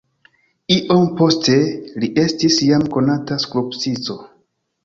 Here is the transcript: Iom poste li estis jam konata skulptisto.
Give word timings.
Iom 0.75 1.03
poste 1.19 1.57
li 2.05 2.09
estis 2.23 2.57
jam 2.71 2.89
konata 2.97 3.41
skulptisto. 3.47 4.19